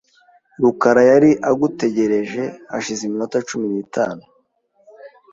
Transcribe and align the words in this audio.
rukara 0.61 1.01
yari 1.11 1.31
agutegereje 1.49 2.43
hashize 2.71 3.01
iminota 3.05 3.37
cumi 3.47 3.67
n'itanu. 3.73 4.23